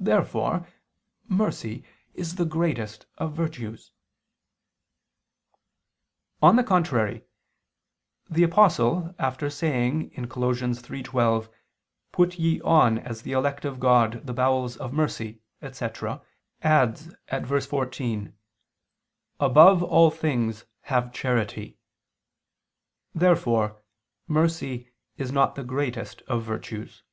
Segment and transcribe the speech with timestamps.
[0.00, 0.66] Therefore
[1.28, 3.92] mercy is the greatest of virtues.
[6.42, 7.22] On the contrary,
[8.28, 10.42] The Apostle after saying (Col.
[10.50, 11.48] 3:12):
[12.10, 12.98] "Put ye on...
[12.98, 14.26] as the elect of God...
[14.26, 16.20] the bowels of mercy," etc.,
[16.62, 17.40] adds (Col.
[17.42, 18.32] 3:14):
[19.38, 21.78] "Above all things have charity."
[23.14, 23.80] Therefore
[24.26, 27.04] mercy is not the greatest of virtues.